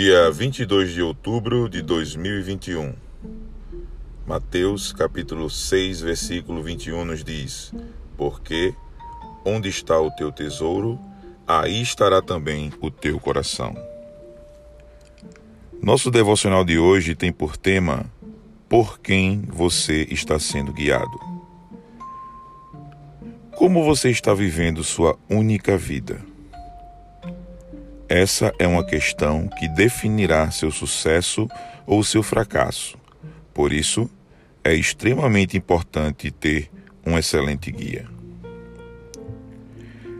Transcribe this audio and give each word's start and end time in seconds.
Dia 0.00 0.30
22 0.30 0.94
de 0.94 1.02
outubro 1.02 1.68
de 1.68 1.82
2021. 1.82 2.94
Mateus 4.24 4.92
capítulo 4.92 5.50
6, 5.50 6.02
versículo 6.02 6.62
21 6.62 7.04
nos 7.04 7.24
diz: 7.24 7.74
Porque 8.16 8.72
onde 9.44 9.68
está 9.68 10.00
o 10.00 10.08
teu 10.12 10.30
tesouro, 10.30 11.00
aí 11.44 11.82
estará 11.82 12.22
também 12.22 12.72
o 12.80 12.92
teu 12.92 13.18
coração. 13.18 13.74
Nosso 15.82 16.12
devocional 16.12 16.64
de 16.64 16.78
hoje 16.78 17.16
tem 17.16 17.32
por 17.32 17.56
tema 17.56 18.06
Por 18.68 19.00
quem 19.00 19.42
você 19.48 20.06
está 20.12 20.38
sendo 20.38 20.72
guiado. 20.72 21.18
Como 23.56 23.84
você 23.84 24.10
está 24.10 24.32
vivendo 24.32 24.84
sua 24.84 25.18
única 25.28 25.76
vida? 25.76 26.24
Essa 28.08 28.54
é 28.58 28.66
uma 28.66 28.82
questão 28.82 29.48
que 29.48 29.68
definirá 29.68 30.50
seu 30.50 30.70
sucesso 30.70 31.46
ou 31.86 32.02
seu 32.02 32.22
fracasso. 32.22 32.96
Por 33.52 33.70
isso, 33.70 34.08
é 34.64 34.72
extremamente 34.72 35.58
importante 35.58 36.30
ter 36.30 36.70
um 37.04 37.18
excelente 37.18 37.70
guia. 37.70 38.06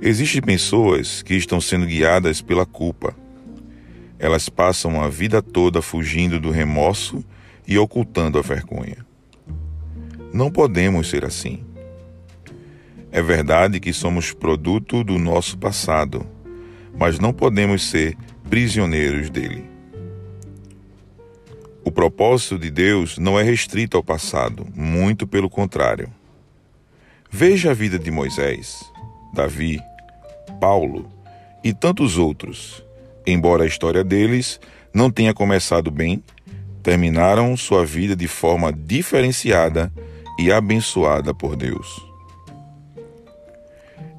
Existem 0.00 0.40
pessoas 0.40 1.22
que 1.22 1.34
estão 1.34 1.60
sendo 1.60 1.84
guiadas 1.84 2.40
pela 2.40 2.64
culpa. 2.64 3.16
Elas 4.16 4.48
passam 4.48 5.02
a 5.02 5.08
vida 5.08 5.42
toda 5.42 5.82
fugindo 5.82 6.38
do 6.38 6.52
remorso 6.52 7.24
e 7.66 7.76
ocultando 7.76 8.38
a 8.38 8.42
vergonha. 8.42 9.04
Não 10.32 10.52
podemos 10.52 11.10
ser 11.10 11.24
assim. 11.24 11.64
É 13.10 13.20
verdade 13.20 13.80
que 13.80 13.92
somos 13.92 14.32
produto 14.32 15.02
do 15.02 15.18
nosso 15.18 15.58
passado 15.58 16.24
mas 16.98 17.18
não 17.18 17.32
podemos 17.32 17.88
ser 17.90 18.16
prisioneiros 18.48 19.30
dele. 19.30 19.70
O 21.84 21.90
propósito 21.90 22.58
de 22.58 22.70
Deus 22.70 23.18
não 23.18 23.38
é 23.38 23.42
restrito 23.42 23.96
ao 23.96 24.04
passado, 24.04 24.66
muito 24.74 25.26
pelo 25.26 25.50
contrário. 25.50 26.08
Veja 27.30 27.70
a 27.70 27.74
vida 27.74 27.98
de 27.98 28.10
Moisés, 28.10 28.84
Davi, 29.34 29.80
Paulo 30.60 31.10
e 31.64 31.72
tantos 31.72 32.18
outros. 32.18 32.84
Embora 33.26 33.64
a 33.64 33.66
história 33.66 34.04
deles 34.04 34.60
não 34.94 35.10
tenha 35.10 35.34
começado 35.34 35.90
bem, 35.90 36.22
terminaram 36.82 37.56
sua 37.56 37.84
vida 37.84 38.14
de 38.14 38.28
forma 38.28 38.72
diferenciada 38.72 39.92
e 40.38 40.52
abençoada 40.52 41.32
por 41.34 41.56
Deus. 41.56 42.04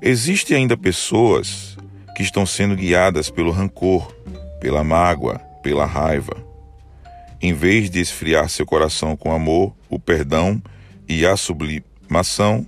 Existem 0.01 0.57
ainda 0.57 0.75
pessoas 0.75 1.72
que 2.15 2.23
estão 2.23 2.45
sendo 2.45 2.75
guiadas 2.75 3.29
pelo 3.29 3.51
rancor, 3.51 4.13
pela 4.59 4.83
mágoa, 4.83 5.39
pela 5.61 5.85
raiva. 5.85 6.35
Em 7.41 7.53
vez 7.53 7.89
de 7.89 7.99
esfriar 7.99 8.49
seu 8.49 8.65
coração 8.65 9.17
com 9.17 9.33
amor, 9.33 9.75
o 9.89 9.99
perdão 9.99 10.61
e 11.07 11.25
a 11.25 11.35
sublimação, 11.35 12.65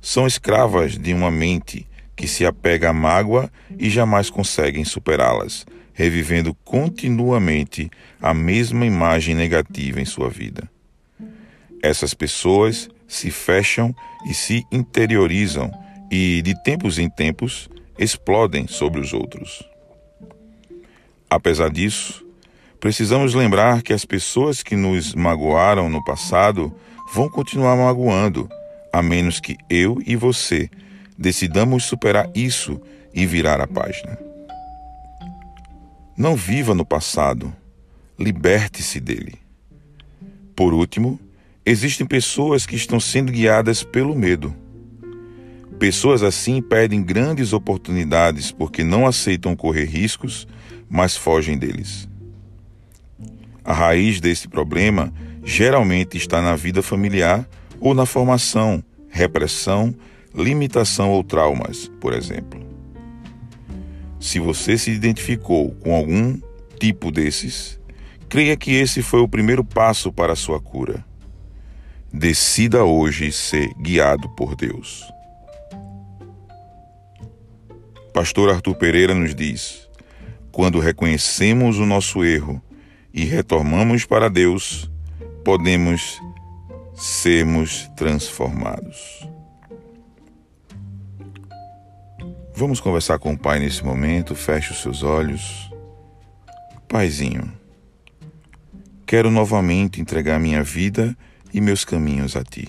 são 0.00 0.26
escravas 0.26 0.98
de 0.98 1.12
uma 1.12 1.30
mente 1.30 1.86
que 2.16 2.28
se 2.28 2.46
apega 2.46 2.90
à 2.90 2.92
mágoa 2.92 3.50
e 3.78 3.90
jamais 3.90 4.30
conseguem 4.30 4.84
superá-las, 4.84 5.66
revivendo 5.92 6.54
continuamente 6.64 7.90
a 8.20 8.32
mesma 8.32 8.86
imagem 8.86 9.34
negativa 9.34 10.00
em 10.00 10.04
sua 10.04 10.28
vida. 10.28 10.70
Essas 11.82 12.14
pessoas 12.14 12.88
se 13.06 13.30
fecham 13.30 13.94
e 14.28 14.32
se 14.32 14.64
interiorizam 14.72 15.70
e, 16.10 16.40
de 16.42 16.54
tempos 16.62 16.98
em 16.98 17.08
tempos, 17.08 17.68
explodem 17.98 18.66
sobre 18.66 19.00
os 19.00 19.12
outros. 19.12 19.62
Apesar 21.28 21.70
disso, 21.70 22.24
precisamos 22.78 23.34
lembrar 23.34 23.82
que 23.82 23.92
as 23.92 24.04
pessoas 24.04 24.62
que 24.62 24.76
nos 24.76 25.14
magoaram 25.14 25.88
no 25.88 26.04
passado 26.04 26.74
vão 27.12 27.28
continuar 27.28 27.76
magoando, 27.76 28.48
a 28.92 29.02
menos 29.02 29.40
que 29.40 29.56
eu 29.68 30.00
e 30.06 30.16
você 30.16 30.70
decidamos 31.16 31.84
superar 31.84 32.28
isso 32.34 32.80
e 33.12 33.26
virar 33.26 33.60
a 33.60 33.66
página. 33.66 34.18
Não 36.16 36.36
viva 36.36 36.74
no 36.74 36.84
passado, 36.84 37.52
liberte-se 38.18 39.00
dele. 39.00 39.34
Por 40.54 40.72
último, 40.72 41.18
existem 41.66 42.06
pessoas 42.06 42.66
que 42.66 42.76
estão 42.76 43.00
sendo 43.00 43.32
guiadas 43.32 43.82
pelo 43.82 44.14
medo. 44.14 44.54
Pessoas 45.78 46.22
assim 46.22 46.62
perdem 46.62 47.02
grandes 47.02 47.52
oportunidades 47.52 48.52
porque 48.52 48.84
não 48.84 49.06
aceitam 49.06 49.56
correr 49.56 49.84
riscos, 49.84 50.46
mas 50.88 51.16
fogem 51.16 51.58
deles. 51.58 52.08
A 53.64 53.72
raiz 53.72 54.20
desse 54.20 54.46
problema 54.46 55.12
geralmente 55.44 56.16
está 56.16 56.40
na 56.40 56.54
vida 56.54 56.82
familiar 56.82 57.48
ou 57.80 57.94
na 57.94 58.06
formação, 58.06 58.82
repressão, 59.08 59.94
limitação 60.34 61.10
ou 61.10 61.22
traumas, 61.22 61.90
por 62.00 62.12
exemplo. 62.12 62.60
Se 64.20 64.38
você 64.38 64.78
se 64.78 64.90
identificou 64.90 65.72
com 65.80 65.94
algum 65.94 66.38
tipo 66.78 67.10
desses, 67.10 67.78
creia 68.28 68.56
que 68.56 68.72
esse 68.72 69.02
foi 69.02 69.20
o 69.20 69.28
primeiro 69.28 69.64
passo 69.64 70.12
para 70.12 70.32
a 70.32 70.36
sua 70.36 70.60
cura. 70.60 71.04
Decida 72.12 72.84
hoje 72.84 73.30
ser 73.32 73.68
guiado 73.74 74.28
por 74.30 74.54
Deus. 74.54 75.04
Pastor 78.14 78.48
Arthur 78.48 78.76
Pereira 78.76 79.12
nos 79.12 79.34
diz: 79.34 79.90
quando 80.52 80.78
reconhecemos 80.78 81.80
o 81.80 81.84
nosso 81.84 82.24
erro 82.24 82.62
e 83.12 83.24
retornamos 83.24 84.04
para 84.04 84.30
Deus, 84.30 84.88
podemos 85.44 86.22
sermos 86.94 87.90
transformados. 87.96 89.28
Vamos 92.54 92.78
conversar 92.78 93.18
com 93.18 93.32
o 93.32 93.38
Pai 93.38 93.58
nesse 93.58 93.84
momento. 93.84 94.36
Feche 94.36 94.70
os 94.70 94.80
seus 94.80 95.02
olhos. 95.02 95.68
Paizinho, 96.86 97.52
quero 99.04 99.28
novamente 99.28 100.00
entregar 100.00 100.38
minha 100.38 100.62
vida 100.62 101.18
e 101.52 101.60
meus 101.60 101.84
caminhos 101.84 102.36
a 102.36 102.44
Ti. 102.44 102.68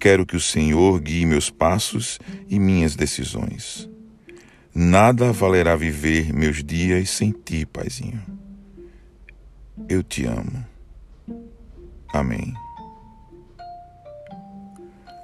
Quero 0.00 0.26
que 0.26 0.34
o 0.34 0.40
Senhor 0.40 1.00
guie 1.00 1.24
meus 1.24 1.48
passos 1.48 2.18
e 2.48 2.58
minhas 2.58 2.96
decisões. 2.96 3.89
Nada 4.74 5.32
valerá 5.32 5.74
viver 5.74 6.32
meus 6.32 6.62
dias 6.62 7.10
sem 7.10 7.32
ti, 7.32 7.66
Paizinho. 7.66 8.22
Eu 9.88 10.02
te 10.02 10.24
amo. 10.24 10.64
Amém. 12.12 12.54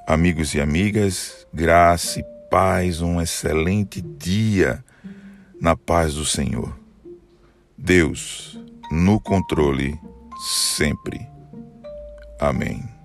Amigos 0.06 0.54
e 0.54 0.60
amigas, 0.60 1.46
graça 1.52 2.20
e 2.20 2.24
paz, 2.50 3.00
um 3.00 3.20
excelente 3.20 4.00
dia 4.00 4.84
na 5.60 5.76
paz 5.76 6.14
do 6.14 6.24
Senhor. 6.24 6.76
Deus 7.76 8.58
no 8.90 9.20
controle 9.20 9.98
sempre. 10.38 11.26
Amém. 12.40 12.96